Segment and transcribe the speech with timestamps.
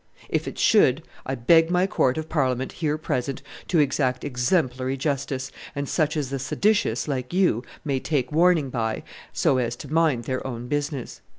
[0.29, 5.51] If it should, I beg my court of Parliament, here present, to exact exemplary justice,
[5.75, 10.23] and such as the seditious, like you, may take warning by, so as to mind
[10.23, 11.21] their own business."